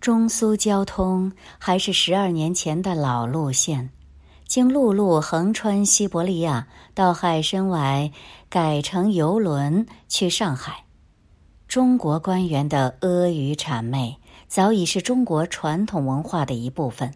[0.00, 3.90] 中苏交通还是十二年前的老路线，
[4.46, 8.12] 经陆路横穿西伯利亚到海参崴，
[8.48, 10.84] 改成游轮去上海。
[11.66, 14.16] 中国官员的阿谀谄媚
[14.46, 17.12] 早已是中国传统文化的一部分。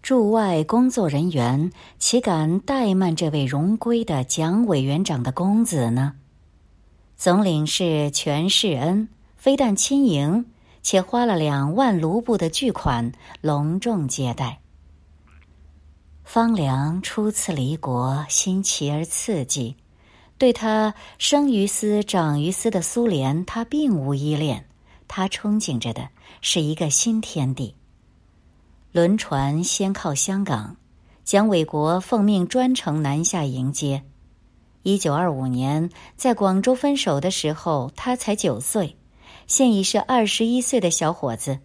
[0.00, 6.14] 驻外工作人员岂敢怠慢这位荣归的蒋委员长的公子呢？
[7.16, 10.46] 总领事全世恩非但亲迎。
[10.84, 14.60] 且花了两万卢布的巨款，隆重接待。
[16.24, 19.76] 方良初次离国，新奇而刺激，
[20.36, 24.66] 对他生于斯、长于斯的苏联，他并无依恋。
[25.08, 26.08] 他憧憬着的
[26.42, 27.74] 是一个新天地。
[28.92, 30.76] 轮船先靠香港，
[31.24, 34.04] 蒋纬国奉命专程南下迎接。
[34.82, 38.98] 一九二五年在广州分手的时候，他才九岁。
[39.46, 41.58] 现已是二十一岁的小伙子，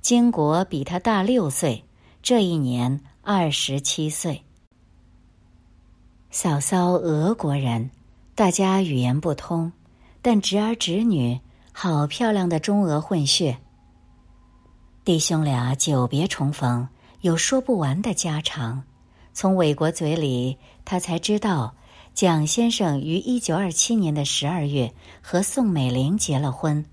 [0.00, 1.84] 金国比他大六岁，
[2.22, 4.42] 这一年二十七岁。
[6.30, 7.90] 嫂嫂俄国人，
[8.34, 9.72] 大家语言不通，
[10.22, 11.40] 但侄儿侄女
[11.72, 13.58] 好漂亮的中俄混血。
[15.04, 16.88] 弟兄俩久别重逢，
[17.20, 18.82] 有说不完的家常。
[19.32, 21.74] 从韦国嘴里，他才知道，
[22.14, 26.84] 蒋先生于一九二七年的十二月和宋美龄结了婚。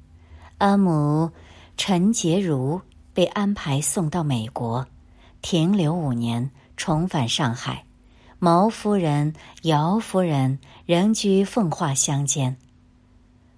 [0.62, 1.32] 阿母
[1.76, 2.82] 陈洁如
[3.16, 4.86] 被安排送到美国，
[5.42, 7.84] 停留五年，重返上海。
[8.38, 12.58] 毛夫人、姚夫人仍居奉化乡间。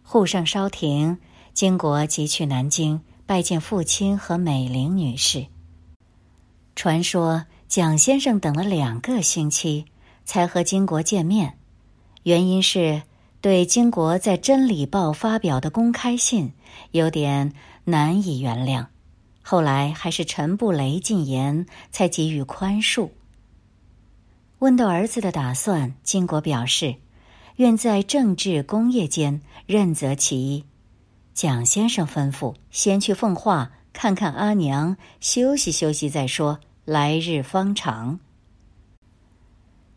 [0.02, 1.18] 沪上稍停，
[1.54, 5.48] 经国即去南京拜见父亲和美龄女士。
[6.74, 9.88] 传说蒋先生等了两个星期
[10.24, 11.58] 才和金国见面，
[12.24, 13.02] 原因是。
[13.44, 16.54] 对金国在《真理报》发表的公开信
[16.92, 17.52] 有点
[17.84, 18.86] 难以原谅，
[19.42, 23.10] 后来还是陈布雷进言才给予宽恕。
[24.60, 26.96] 问到儿子的打算，金国表示
[27.58, 30.64] 愿在政治工业间任择其一。
[31.34, 38.22] 蒋先生吩咐先去奉化看看阿娘，休息休息再说，来日方长。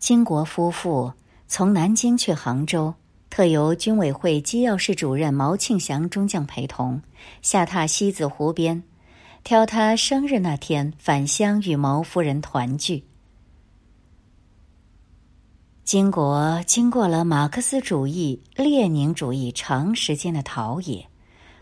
[0.00, 1.12] 金国夫妇
[1.46, 2.92] 从南京去杭州。
[3.28, 7.02] 特由军委会机要室主任毛庆祥中将陪同，
[7.42, 8.82] 下榻西子湖边，
[9.44, 13.04] 挑他生日那天返乡与毛夫人团聚。
[15.84, 21.06] 金国经过了马克思主义、列宁主义长时间的陶冶，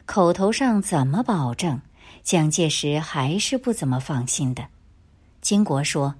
[0.07, 1.81] 口头上怎么保证，
[2.23, 4.67] 蒋介石还是不怎么放心的。
[5.41, 6.15] 金国说：“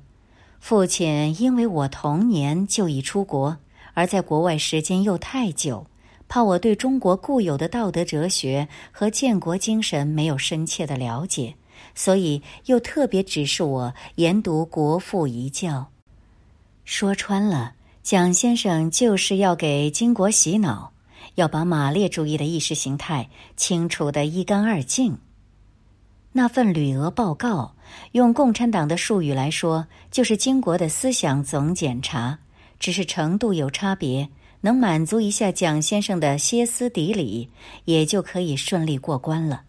[0.61, 3.57] 父亲因为我童年就已出国。”
[3.95, 5.87] 而在国外时间又太久，
[6.29, 11.55] 怕我对中国固有的道德哲学和建国精神没有深切的了解，
[11.95, 15.89] 所以又特别指示我研读国父遗教。
[16.85, 20.93] 说穿了，蒋先生就是要给金国洗脑，
[21.37, 25.19] 要把马列主义的意识形态清除得一干二净。
[26.33, 27.75] 那份旅俄报告，
[28.13, 32.41] 用共产党的术语来说，就是金国的思想总检查。
[32.85, 34.29] 只是程度有差别，
[34.61, 37.49] 能满足一下蒋先生的歇斯底里，
[37.87, 39.63] 也就可以顺利过关了。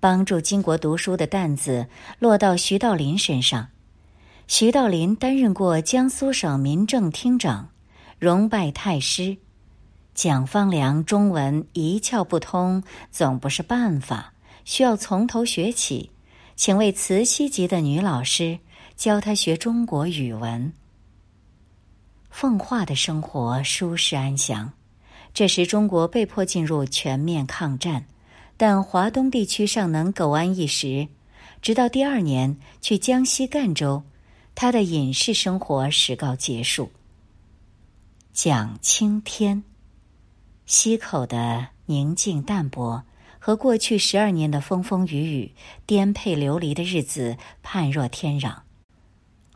[0.00, 1.86] 帮助金国读书的担子
[2.18, 3.68] 落到徐道林身上。
[4.48, 7.68] 徐道林担任过江苏省民政厅长，
[8.18, 9.36] 荣拜太师。
[10.14, 14.32] 蒋方良中文一窍不通，总不是办法，
[14.64, 16.10] 需要从头学起，
[16.56, 18.58] 请位慈溪籍的女老师
[18.96, 20.72] 教他学中国语文。
[22.34, 24.72] 奉化的生活舒适安详，
[25.32, 28.06] 这时中国被迫进入全面抗战，
[28.56, 31.06] 但华东地区尚能苟安一时。
[31.62, 34.02] 直到第二年去江西赣州，
[34.56, 36.90] 他的隐士生活始告结束。
[38.32, 39.62] 蒋青天，
[40.66, 43.04] 溪口的宁静淡泊
[43.38, 45.52] 和过去十二年的风风雨雨、
[45.86, 48.63] 颠沛流离的日子判若天壤。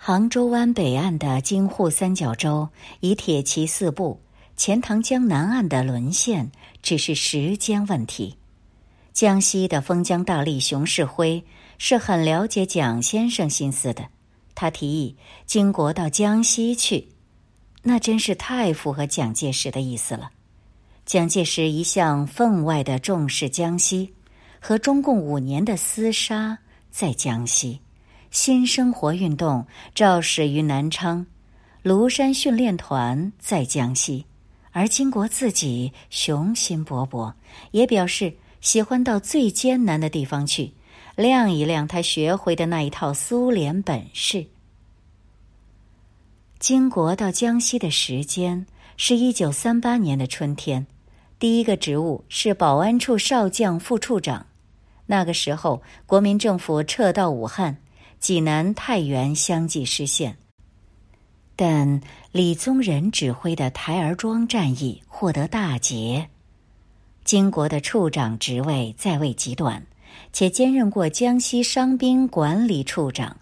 [0.01, 2.69] 杭州湾北岸的京沪三角洲
[3.01, 4.21] 以铁骑四部，
[4.57, 6.51] 钱塘江南岸的沦陷
[6.81, 8.37] 只是时间问题。
[9.13, 11.45] 江西的封疆大吏熊式辉
[11.79, 14.07] 是很了解蒋先生心思的，
[14.55, 15.17] 他提议
[15.47, 17.09] 经国到江西去，
[17.83, 20.31] 那真是太符合蒋介石的意思了。
[21.05, 24.15] 蒋介石一向分外的重视江西，
[24.61, 26.57] 和中共五年的厮杀
[26.89, 27.81] 在江西。
[28.31, 31.27] 新生活运动肇始于南昌，
[31.83, 34.27] 庐山训练团在江西，
[34.73, 37.33] 而金国自己雄心勃勃，
[37.71, 40.73] 也表示喜欢到最艰难的地方去，
[41.17, 44.47] 亮一亮他学会的那一套苏联本事。
[46.59, 48.67] 金国到江西的时间
[48.97, 50.87] 是一九三八年的春天，
[51.39, 54.45] 第一个职务是保安处少将副处长。
[55.07, 57.79] 那个时候，国民政府撤到武汉、
[58.21, 60.37] 济南、太原相继失陷，
[61.57, 62.01] 但
[62.33, 66.29] 李宗仁指挥的台儿庄战役获得大捷。
[67.25, 69.87] 金国的处长职位在位极短，
[70.33, 73.37] 且兼任过江西伤兵管理处长。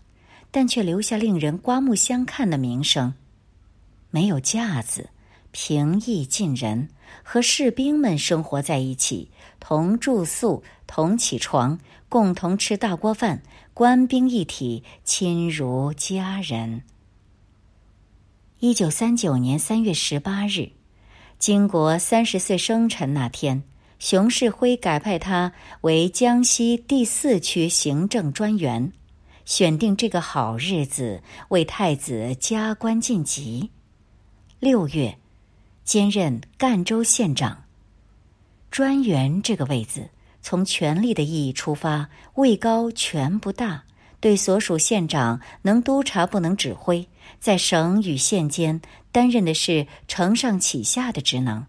[0.49, 3.13] 但却留下令人刮目相看的名声。
[4.11, 5.11] 没有架子，
[5.51, 6.89] 平易近人，
[7.23, 9.31] 和士兵们生活在一起，
[9.61, 13.43] 同住宿，同起床，共同吃大锅饭，
[13.77, 16.83] 官兵一体，亲如家人。
[18.59, 20.71] 一九三九年三月十八日，
[21.39, 23.63] 金国三十岁生辰那天，
[23.99, 25.53] 熊式辉改派他
[25.83, 28.91] 为江西第四区行政专员。
[29.45, 33.69] 选定这个好日子为太子加官晋级。
[34.59, 35.19] 六月，
[35.85, 37.65] 兼任赣州县长。
[38.71, 40.09] 专员这个位子，
[40.49, 43.83] 从权力的意义出发，位高权不大，
[44.21, 47.05] 对所属县长能督察不能指挥，
[47.41, 51.67] 在省与县间担任的是承上启下的职能。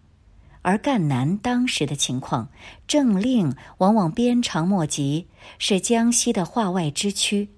[0.62, 2.50] 而赣南当时的情况，
[2.85, 5.25] 政令往往鞭长莫及，
[5.57, 7.50] 是江西的化外之区。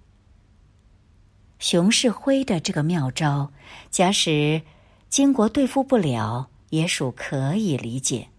[1.60, 3.52] 熊式辉的这个妙招，
[3.92, 4.62] 假使
[5.10, 8.30] 金国对付不了，也属可以理解；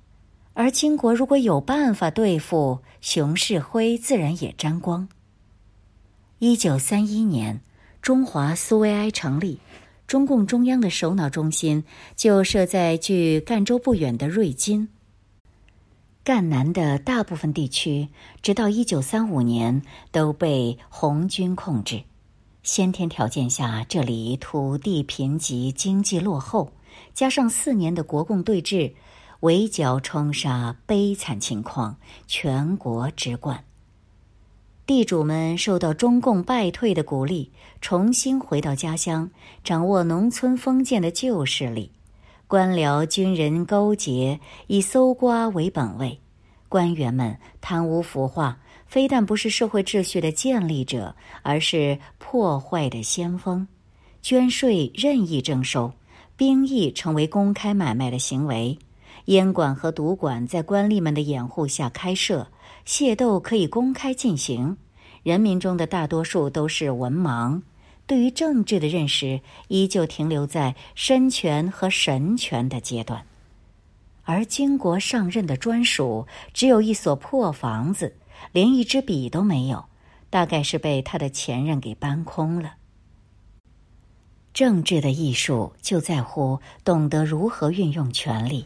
[0.60, 5.08] 而金国如果有办法对付熊式辉，自然也沾光。
[6.38, 7.62] 一九三一年，
[8.02, 9.58] 中华苏维埃成立，
[10.06, 11.82] 中共中央的首脑中心
[12.14, 14.90] 就设在距赣州不远的瑞金。
[16.24, 18.08] 赣南的大部分地区，
[18.42, 19.80] 直到一九三五年
[20.12, 22.02] 都被红军控制。
[22.62, 26.70] 先天条件下，这里土地贫瘠，经济落后，
[27.14, 28.92] 加上四年的国共对峙，
[29.40, 31.96] 围剿冲杀，悲惨情况
[32.26, 33.64] 全国直贯。
[34.84, 37.50] 地主们受到中共败退的鼓励，
[37.80, 39.30] 重新回到家乡，
[39.64, 41.90] 掌握农村封建的旧势力。
[42.46, 46.20] 官僚军人勾结，以搜刮为本位，
[46.68, 48.58] 官员们贪污腐化。
[48.86, 53.64] 非但不是社会秩序的建立者，而是破坏的先锋。
[54.20, 55.92] 捐税任意征收，
[56.36, 58.76] 兵役成为公开买卖的行为。
[59.26, 62.48] 烟馆和赌馆在官吏们的掩护下开设，
[62.86, 64.76] 械斗可以公开进行。
[65.22, 67.62] 人民中的大多数都是文盲，
[68.06, 73.24] 对于政治的认识依旧停留在身权和神权的阶段。
[74.24, 78.16] 而金国上任的专属只有一所破房子。
[78.52, 79.84] 连一支笔都没有，
[80.30, 82.76] 大概是被他的前任给搬空了。
[84.54, 88.64] 政治的艺术就在乎懂得如何运用权力，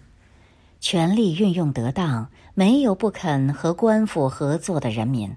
[0.85, 5.35] 权力运用得当，没有不肯和官府合作的人民。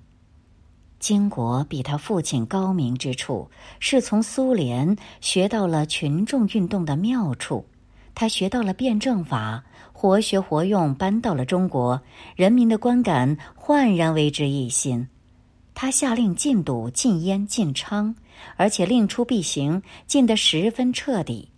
[0.99, 3.49] 金国比他父亲高明之处，
[3.79, 7.65] 是从苏联学到了群众运动的妙处，
[8.13, 9.63] 他学到了辩证法。
[9.93, 12.01] 活学活用搬到了中国，
[12.35, 15.07] 人民的观感焕然为之一新。
[15.73, 18.13] 他下令禁赌、禁烟、禁娼，
[18.57, 21.49] 而且令出必行，禁得十分彻底。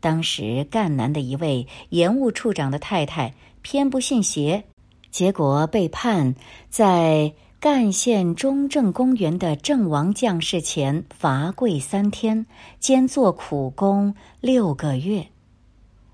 [0.00, 4.64] 当时赣南的一位盐务处长的太太偏不信邪，
[5.10, 6.34] 结果被判
[6.70, 12.46] 在赣县中正公园的阵亡将士前罚跪三天，
[12.78, 15.26] 兼做苦工六个月。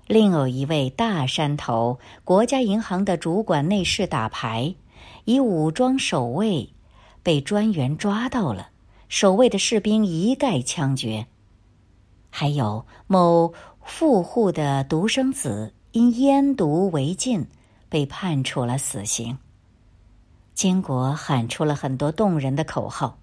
[0.07, 4.73] 另有一位大山头国家银行的主管内侍打牌，
[5.25, 6.69] 以武装守卫，
[7.21, 8.69] 被专员抓到了。
[9.07, 11.27] 守卫的士兵一概枪决。
[12.31, 13.53] 还有某
[13.85, 17.47] 富户的独生子因烟毒违禁，
[17.87, 19.37] 被判处了死刑。
[20.53, 23.19] 金国喊出了很多动人的口号：“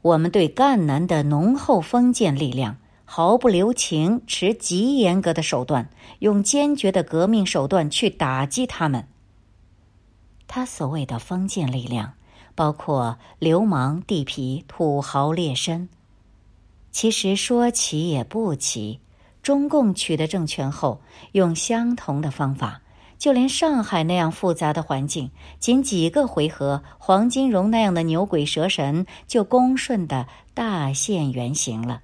[0.00, 2.76] 我们对赣南的浓厚封建力量。”
[3.06, 5.90] 毫不留情，持极严格的手段，
[6.20, 9.06] 用坚决的革命手段去打击他们。
[10.48, 12.14] 他所谓的封建力量，
[12.54, 15.86] 包括流氓、地痞、土豪劣绅。
[16.92, 19.00] 其实说奇也不奇，
[19.44, 22.80] 中共取得政权后，用相同的方法，
[23.18, 32.00] 就连上海那样复杂的环境，仅几个回合，黄金荣那样的牛鬼蛇神就恭顺的大现原形了。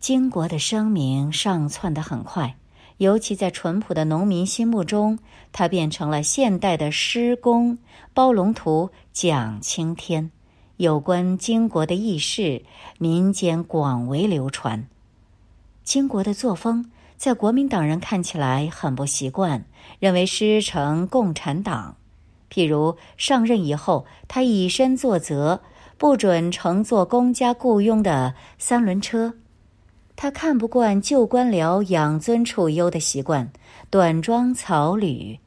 [0.00, 2.56] 金国的声名上窜得很快，
[2.96, 5.18] 尤其在淳朴的农民心目中，
[5.52, 7.76] 它变成了现代的施工
[8.14, 10.30] 包龙图，蒋青天。
[10.78, 12.62] 有关金国的轶事，
[12.98, 14.88] 民间广为流传。
[15.88, 16.84] 金国的作风，
[17.16, 19.64] 在国民党人看起来很不习惯，
[19.98, 21.96] 认为师承共产党。
[22.52, 25.62] 譬如上任以后，他以身作则，
[25.96, 29.32] 不准乘坐公家雇佣的三轮车。
[30.14, 33.50] 他看不惯旧官僚养尊处优的习惯，
[33.88, 35.38] 短装草履。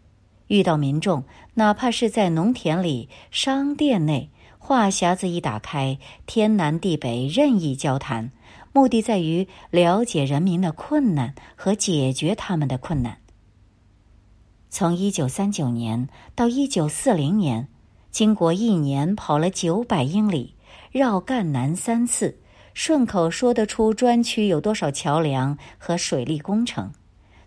[0.48, 8.32] 遇到民众，哪怕是在农田里、商店内，话匣子一打开，天南地北任意交谈，
[8.74, 13.18] 目的在于了解人民的困难和解决他们的困难。
[14.70, 17.68] 从一九三九年到一九四零年，
[18.10, 20.56] 经过一年跑了九百英里，
[20.92, 22.38] 绕赣南三次。
[22.74, 26.94] 顺口说得出专区有多少桥梁和水利工程，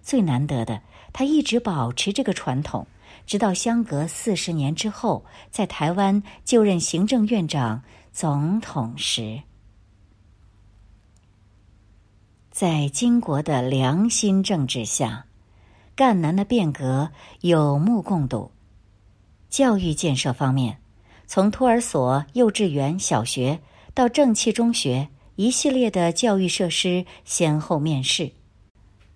[0.03, 0.83] 最难得的，
[1.15, 2.87] 他一直保持这个传统，
[3.25, 9.41] 直到相隔四十年之后，在台湾就任行政院长、总统时，
[12.55, 15.27] 在金国的良心政治下，
[15.97, 18.53] 赣南的变革有目共睹。
[19.51, 20.79] 教育建设方面，
[21.27, 23.59] 从托儿所、幼稚园、小学
[23.93, 25.09] 到正气中学。
[25.35, 28.31] 一系列的教育设施先后面世。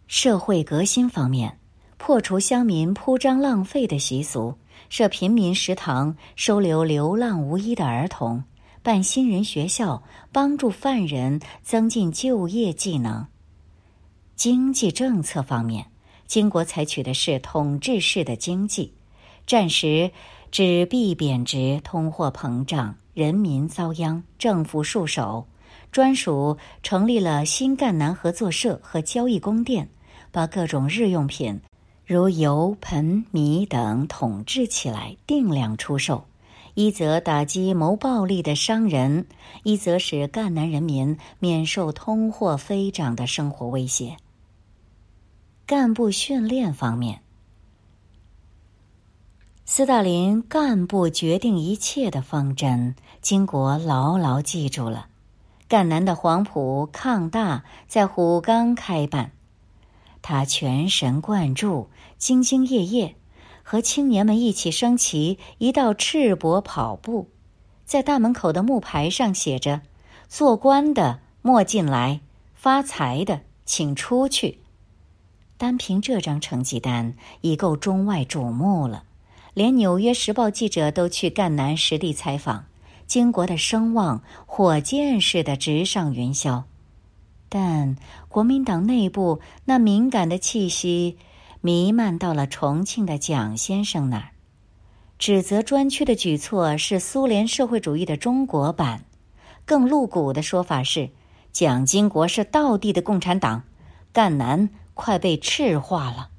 [0.09, 1.61] 社会革新方面，
[1.97, 8.42] 破除乡民铺张浪费的习俗，设平民食堂，收留流浪无依的儿童，
[8.88, 10.02] 办新人学校，
[10.33, 13.26] 帮助犯人增进就业技能。
[14.35, 15.85] 经济政策方面，
[16.26, 18.95] 金国采取的是统治式的经济，
[19.47, 20.11] 战时
[20.50, 25.47] 纸币贬值，通货膨胀，人民遭殃，政府束手。
[25.92, 29.87] 专属成立了新赣南合作社和交易宫殿，
[30.33, 31.61] 把各种日用品，
[32.07, 36.25] 如油、盆、米等统治起来，定量出售。
[36.78, 39.26] 一则打击谋暴利的商人，
[39.64, 44.16] 一则使赣南人民免受通货飞涨的生活威胁。
[45.66, 47.20] 干部训练方面，
[49.64, 55.08] 斯大林“干部决定一切”的方针，金国牢牢记住了。
[55.66, 59.32] 赣南的黄埔抗大在虎冈开办，
[60.23, 61.88] 他全神贯注、
[62.20, 63.16] 兢兢业业，
[63.71, 67.29] 和青年们一起升旗，一道赤膊跑步，
[67.85, 69.83] 在大门口的木牌上写着
[70.27, 72.23] ：“做官的莫进来，
[72.55, 74.61] 发财的请出去。”
[75.59, 79.05] 单凭这张成绩单已够中外瞩目了，
[79.53, 82.65] 连《纽约时报》记者都去赣南实地采访。
[83.07, 86.63] 金国的声望火箭似的直上云霄，
[87.51, 87.97] 但
[88.31, 91.19] 国民党内部那敏感的气息
[91.61, 94.31] 弥漫到了重庆的蒋先生那儿，
[95.19, 99.05] 指责专区的举措是苏联社会主义的中国版。
[99.65, 101.11] 更露骨的说法是，
[101.50, 103.65] 蒋经国是道地的共产党，
[104.12, 106.31] 赣南快被赤化了。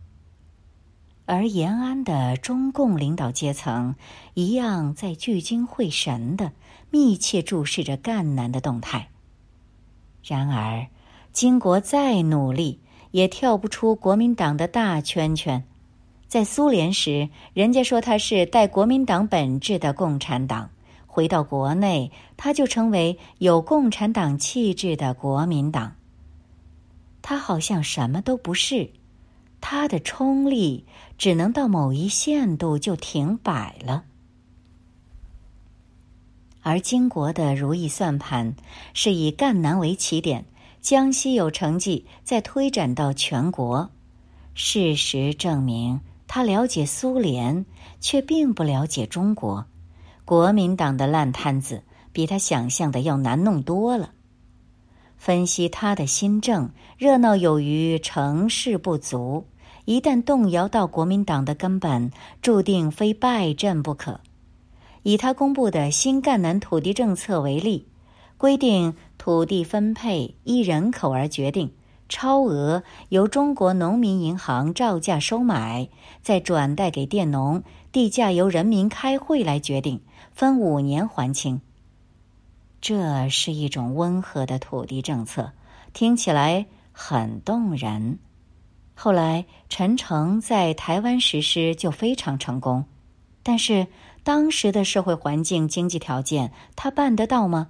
[1.26, 3.96] 而延安的中共领导阶层
[4.34, 6.54] 一样在聚精会神的
[6.90, 9.10] 密切注视着赣南的动态。
[10.24, 10.88] 然而，
[11.32, 12.80] 金国再努力
[13.12, 15.64] 也跳不出国民党的大圈圈。
[16.28, 20.70] 在苏联时，人家说他是带国民党本质的共产党；
[21.08, 25.96] 回到国内，他就成为有共产党气质的国民党。
[27.22, 28.92] 他好像什么都不是。
[29.62, 30.86] 他的冲力
[31.18, 34.06] 只能到某一限度就停摆了，
[36.62, 38.56] 而金国的如意算盘
[38.94, 40.46] 是以赣南为起点，
[40.82, 43.90] 江西有成绩，再推展到全国。
[44.54, 47.66] 事实证明，他了解苏联，
[48.00, 49.66] 却并不了解中国。
[50.26, 54.12] 国民党的烂摊子比他想象的要难弄多了。
[55.18, 59.46] 分析他的新政，热闹有余，成事不足。
[59.86, 64.22] 一旦动摇到国民党的根本，注定非败阵不可。
[65.04, 67.88] 以他公布的新赣南土地政策为例，
[68.38, 71.72] 规定土地分配依人口而决定，
[72.08, 75.90] 超额由中国农民银行照价收买，
[76.24, 77.62] 再转贷给佃农，
[77.92, 81.62] 地价由人民开会来决定，分五年还清。
[82.82, 85.52] 这是一种温和的土地政策，
[85.92, 88.20] 听起来很动人。
[88.96, 92.86] 后来陈诚在台湾实施就非常成功，
[93.44, 93.86] 但是
[94.24, 97.68] 当时的社会环境、经济条件，他办得到吗？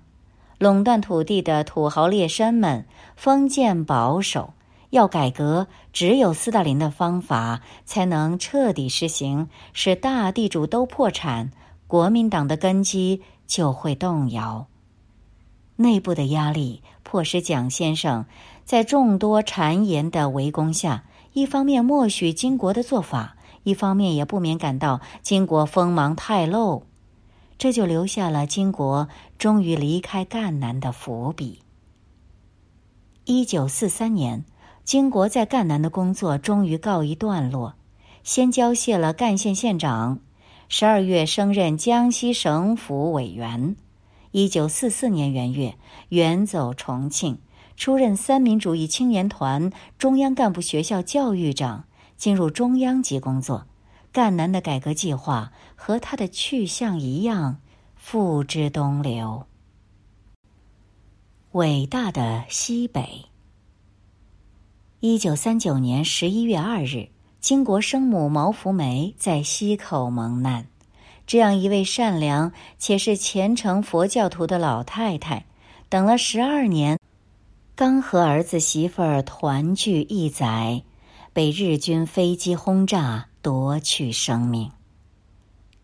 [0.59, 2.85] 垄断土地的土豪劣绅们
[3.15, 4.53] 封建保守，
[4.89, 11.51] 要改革，只有斯大林的方法才能彻底实行，使大地主都破产，
[11.87, 14.67] 国民党的根基就会动摇。
[15.77, 18.25] 内部的压力迫使蒋先生
[18.65, 26.83] 在众多谗言的围攻下，一方面默许金国的做法，一方面也不免感到金国锋芒太露，
[27.59, 31.59] 这就留下了金国终于离开赣南的伏笔。
[33.25, 34.45] 一九四三年，
[34.85, 37.75] 金国在赣南的工作终于告一段落，
[38.23, 40.19] 先交卸了赣县县长，
[40.69, 43.75] 十二月升任江西省府委员。
[44.31, 45.75] 一九四四年元月，
[46.09, 47.39] 远走重庆，
[47.75, 51.83] 出任三民主义青年团中央干部学校教育长，
[52.15, 53.65] 进入中央级工作。
[54.11, 57.57] 赣南的改革计划和他的去向一样，
[57.95, 59.45] 付之东流。
[61.51, 63.25] 伟大的西北。
[64.99, 70.67] 一九三九年十一月二日，金国生母毛福梅在溪口蒙难。
[71.25, 75.45] 这样一位善良且是虔诚佛教徒的老太太，
[75.87, 76.99] 等了十二年，
[77.75, 80.83] 刚和儿子媳妇儿团聚一载，
[81.33, 84.71] 被日军飞机轰炸夺去生命。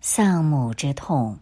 [0.02, 1.40] 丧母之痛，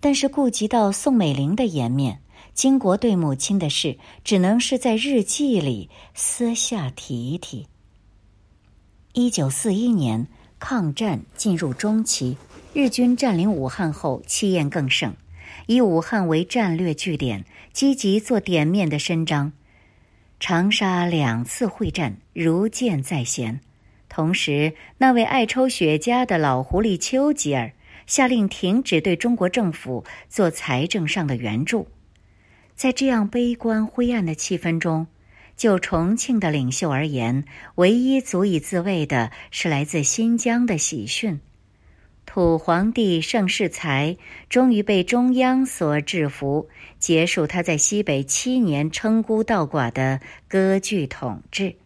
[0.00, 2.20] 但是顾及到宋美龄的颜面。
[2.54, 7.66] 金国对母亲的事，只能是在日记里私下提一提。
[9.14, 10.26] 一九四一年，
[10.58, 12.36] 抗战进入中期，
[12.74, 15.14] 日军占领武汉后，气焰更盛，
[15.66, 19.52] 以武汉为战略据点，积极做点面的伸张。
[20.42, 23.60] 长沙两次会战如箭在弦，
[24.08, 27.70] 同时，那位爱抽雪茄的老狐狸丘吉尔
[28.08, 31.86] 下令停止对中国政府做财政上的援助。
[32.74, 35.06] 在这样悲观灰暗的气氛中，
[35.56, 37.44] 就重庆的领袖而言，
[37.76, 41.40] 唯一足以自卫的是来自新疆的喜讯：
[42.24, 44.16] 土皇帝盛世才
[44.48, 51.76] 终于被中央所制服，结束他在西北七年称孤道寡的割据统治。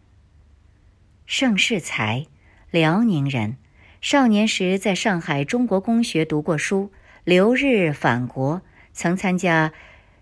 [1.25, 2.27] 盛世才，
[2.71, 3.57] 辽宁人，
[3.99, 6.91] 少年时在上海中国公学读过书，
[7.25, 8.61] 留日返国，
[8.93, 9.73] 曾参加。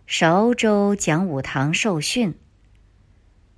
[0.07, 2.35] 韶州讲武堂受训，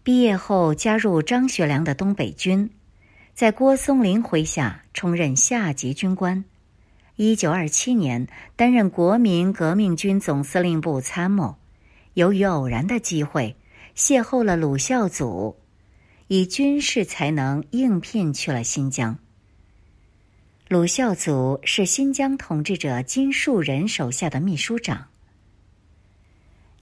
[0.01, 2.69] 毕业后加入张学良的东北军，
[3.33, 6.45] 在郭松龄麾下充任下级军官。
[7.19, 11.55] 一九二七年担任国民革命军总司令部参谋。
[12.13, 13.55] 由于偶然的机会，
[13.95, 15.57] 邂逅了鲁孝祖，
[16.27, 19.17] 以军事才能应聘去了新疆。
[20.67, 25.07] 鲁孝祖是新疆统治者金树人手下的秘书长。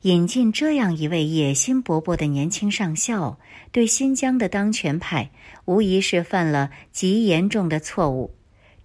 [0.02, 3.39] 引进这样一位野心勃勃的年轻上校，
[3.71, 5.32] 对新疆的当权派
[5.63, 8.36] 无疑是犯了极严重的错误。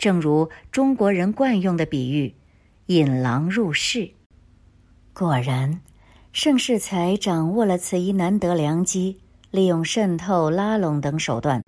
[0.01, 2.35] 正如中国人惯用的比喻
[2.89, 4.13] ，“引狼入室”。
[5.13, 5.83] 果然，
[6.33, 11.63] 盛世才掌握了此一难得良机，利用渗透、拉拢等手段，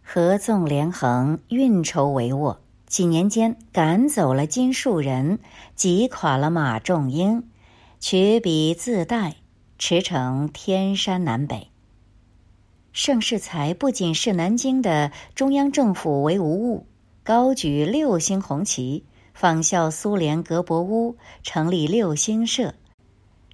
[0.00, 5.40] 合纵连横、运筹帷幄，几年间赶走了金树人，
[5.74, 7.48] 挤垮了马仲英。
[7.98, 9.34] 取笔自带，
[9.76, 11.66] 驰骋天山南北。
[12.92, 16.86] 盛世才不仅视南京的中央政府为无物，
[17.24, 22.74] 高举六星红旗，仿效苏联格博乌成立六星社，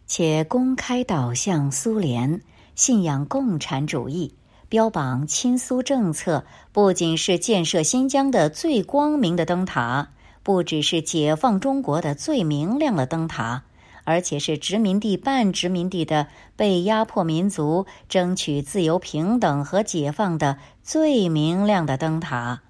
[0.06, 2.40] 且公开导向苏联，
[2.74, 4.34] 信仰共产主义，
[4.70, 13.64] 标榜亲苏政策，不仅是建设新疆的最光明的灯塔，不只是解放中国的最明亮的灯塔。
[14.04, 22.62] 而且是殖民地半殖民地的被压迫民族争取自由、平等和解放的最明亮的灯塔。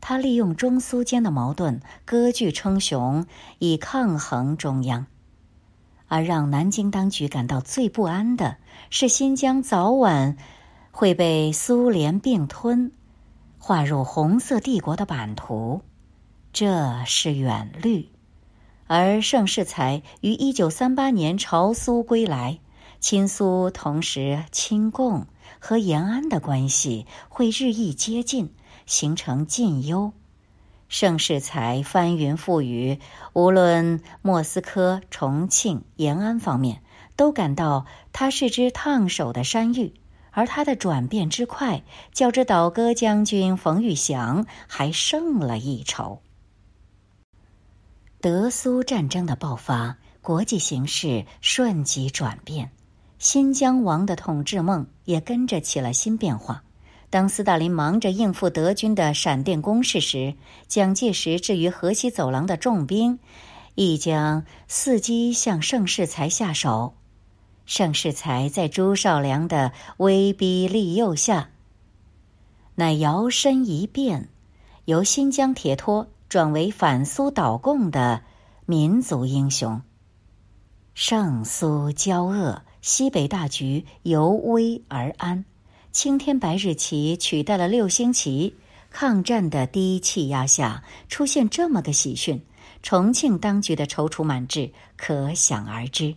[0.00, 3.26] 他利用中苏间的矛盾，割据称雄，
[3.58, 5.06] 以抗衡中央。
[6.08, 8.56] 而让南京当局感到最不安的
[8.90, 10.36] 是，新疆早晚
[10.90, 12.90] 会被苏联并吞，
[13.58, 15.82] 划入红色帝国的版图，
[16.52, 18.08] 这是远虑。
[18.88, 22.58] 而盛世才于一九三八年朝苏归来，
[22.98, 25.28] 亲苏同时亲共，
[25.60, 28.52] 和延安的关系会日益接近，
[28.90, 30.12] 形成近忧。
[30.88, 32.98] 盛世才翻云覆雨，
[33.32, 36.82] 无论莫斯科、重庆、延安方面，
[37.14, 39.94] 都感到他是只烫手的山芋，
[40.32, 46.20] 而他的转变之快，较之倒戈将军冯玉祥还胜了一筹。
[48.20, 52.72] 德苏战争的爆发，国际形势瞬即转变。
[53.20, 56.64] 新疆王的统治梦也跟着起了新变化。
[57.10, 60.34] 当斯大林忙着应付德军的闪电攻势时，
[60.68, 63.18] 蒋介石置于河西走廊的重兵，
[63.74, 66.94] 亦将伺机向盛世才下手。
[67.66, 71.50] 盛世才在朱绍良的威逼利诱下，
[72.76, 74.28] 乃摇身一变，
[74.84, 78.22] 由新疆铁托转为反苏倒共的
[78.66, 79.82] 民族英雄。
[80.94, 85.44] 盛苏交恶，西北大局由危而安。
[85.92, 88.54] 青天白日旗取代了六星旗，
[88.90, 92.40] 抗战的低气压下出现这么个喜讯，
[92.80, 96.14] 重庆当局的踌躇满志可想而知。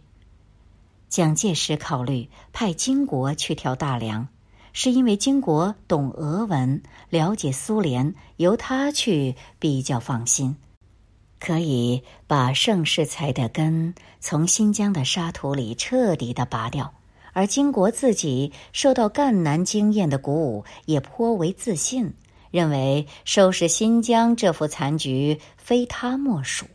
[1.10, 4.28] 蒋介石考虑派金国去调大梁，
[4.74, 10.56] 是因为金国懂俄文，了解苏联，由他去比较放心，
[11.40, 16.94] 可以把盛世才的根从新疆的沙土里彻底的拔掉。
[17.34, 22.14] 而金国自己受到赣南经验的鼓舞，也颇为自信，
[22.52, 26.66] 认为收拾新疆这副残局非他莫属。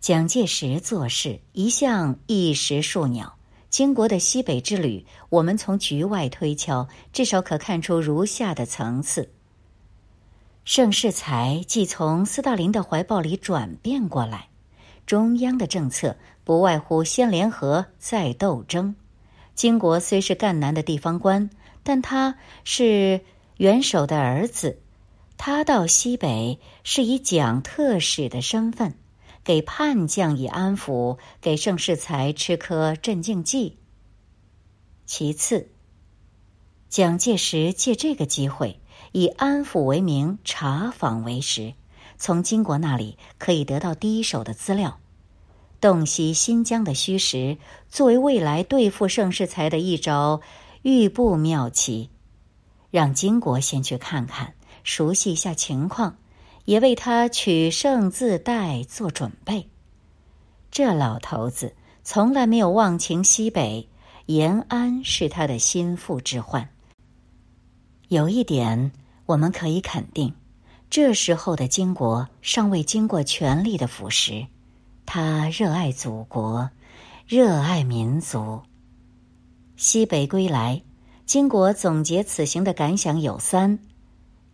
[0.00, 3.36] 蒋介石做事一向一石数鸟，
[3.68, 9.30] 金国的西北之旅，我们从局外推敲，至少可看出如下的层次：
[10.64, 14.48] 盛世才既从斯大林的怀抱里转变过来。
[15.08, 18.94] 中央的政策不外乎先联合再斗争。
[19.54, 21.48] 金国虽是赣南的地方官，
[21.82, 23.22] 但他是
[23.56, 24.80] 元首的儿子，
[25.38, 28.96] 他到西北是以蒋特使的身份，
[29.42, 33.78] 给叛将以安抚，给盛世才吃颗镇静剂。
[35.06, 35.70] 其次，
[36.90, 38.78] 蒋介石借这个机会，
[39.12, 41.72] 以安抚为名查访为实。
[42.18, 44.98] 从金国那里可以得到第一手的资料，
[45.80, 47.56] 洞悉新疆的虚实，
[47.88, 50.40] 作为未来对付盛世才的一招
[50.82, 52.10] 预布妙棋，
[52.90, 56.16] 让金国先去看看，熟悉一下情况，
[56.64, 59.68] 也为他取胜自代做准备。
[60.70, 63.88] 这老头子从来没有忘情西北，
[64.26, 66.68] 延安是他的心腹之患。
[68.08, 68.90] 有一点
[69.26, 70.34] 我们可以肯定。
[70.90, 74.46] 这时候的金国尚未经过权力的腐蚀，
[75.04, 76.70] 他热爱祖国，
[77.26, 78.62] 热爱民族。
[79.76, 80.82] 西北归来，
[81.26, 83.78] 金国总结此行的感想有三：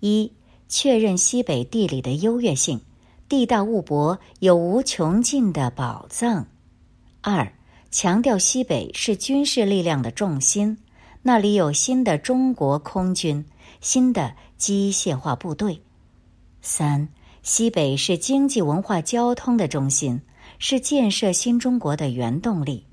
[0.01, 0.33] 一、
[0.69, 2.81] 确认西北地理的优越性，
[3.29, 6.47] 地大物博，有无穷尽的宝藏；
[7.23, 7.53] 二、
[7.93, 10.77] 强调西北是军事力量的重心，
[11.23, 13.45] 那里有新的中国空军，
[13.81, 15.81] 新的机械化部队。
[16.67, 17.07] 三，
[17.43, 20.23] 西北是经济文化交通的中心，
[20.59, 22.87] 是建设新中国的原动力。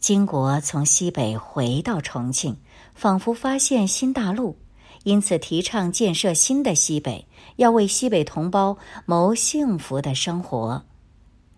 [0.00, 2.56] 金国从西北回到重庆，
[2.96, 4.58] 仿佛发现新大陆，
[5.04, 10.84] 因此提倡建设新的西北，要为西北同胞谋幸福的生活。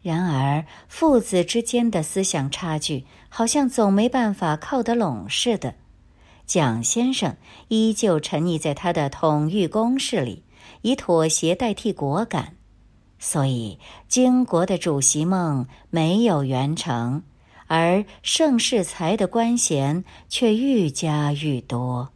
[0.03, 5.75] 然而，父子之间的思想差距，好像总没办法靠得拢似的。
[6.45, 7.35] 蒋先生
[7.69, 10.45] 依旧沉溺在他的统御公式里。
[10.83, 12.57] 以妥协代替果敢，
[13.19, 17.23] 所以金国的主席梦没有圆成，
[17.67, 22.11] 而盛世才的官衔却愈加愈多。